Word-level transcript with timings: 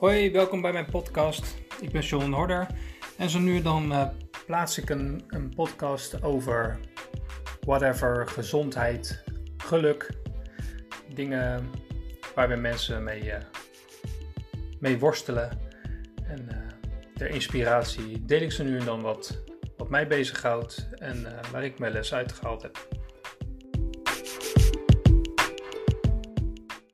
Hoi, 0.00 0.30
welkom 0.30 0.60
bij 0.60 0.72
mijn 0.72 0.90
podcast. 0.90 1.56
Ik 1.80 1.90
ben 1.92 2.02
John 2.02 2.32
Horder 2.32 2.66
en 3.16 3.30
zo 3.30 3.38
nu 3.38 3.62
dan 3.62 3.92
uh, 3.92 4.08
plaats 4.46 4.78
ik 4.78 4.90
een, 4.90 5.24
een 5.28 5.54
podcast 5.54 6.22
over 6.22 6.78
whatever, 7.60 8.28
gezondheid, 8.28 9.24
geluk, 9.56 10.10
dingen 11.14 11.70
waar 12.34 12.48
we 12.48 12.54
mensen 12.54 13.04
mee, 13.04 13.24
uh, 13.24 13.34
mee 14.78 14.98
worstelen. 14.98 15.58
En 16.24 16.48
uh, 16.50 16.56
ter 17.14 17.28
inspiratie 17.28 18.24
deel 18.24 18.40
ik 18.40 18.52
zo 18.52 18.64
nu 18.64 18.78
en 18.78 18.84
dan 18.84 19.00
wat, 19.00 19.42
wat 19.76 19.90
mij 19.90 20.06
bezighoudt 20.06 20.88
en 20.98 21.26
waar 21.52 21.64
ik 21.64 21.78
mijn 21.78 21.92
les 21.92 22.14
uitgehaald 22.14 22.62
heb. 22.62 22.99